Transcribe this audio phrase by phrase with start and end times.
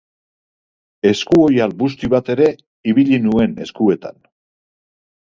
[1.09, 2.47] Eskuoihal busti bat ere
[2.93, 4.17] ibili nuen eskuetan.